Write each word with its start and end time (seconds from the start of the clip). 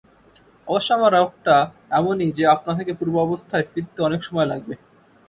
অবশ্য 0.67 0.89
আমার 0.97 1.11
রোগটা 1.15 1.55
এমনই 1.91 2.29
যে 2.37 2.43
আপনা 2.55 2.71
থেকে 2.79 2.91
পূর্বাবস্থায় 2.99 3.65
ফিরতে 3.71 3.99
অনেক 4.07 4.21
সময় 4.23 4.47
লাগবে। 4.51 4.73